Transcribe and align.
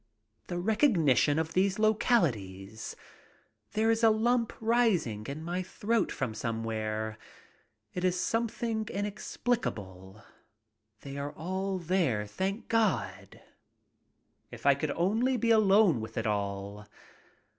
The 0.47 0.57
recognition 0.57 1.37
of 1.37 1.53
these 1.53 1.77
localities! 1.77 2.95
There 3.73 3.91
is 3.91 4.01
a 4.03 4.09
lump 4.09 4.51
rising 4.59 5.27
in 5.27 5.43
my 5.43 5.61
throat 5.61 6.11
from 6.11 6.33
somewhere. 6.33 7.19
It 7.93 8.03
is 8.03 8.19
something 8.19 8.85
inex 8.85 9.37
plicable. 9.37 10.23
They 11.01 11.19
are 11.19 11.29
there, 11.77 12.25
thank 12.25 12.67
God! 12.67 13.43
If 14.49 14.65
I 14.65 14.73
could 14.73 14.89
only 14.95 15.37
be 15.37 15.51
alone 15.51 16.01
with 16.01 16.17
it 16.17 16.25
all. 16.25 16.87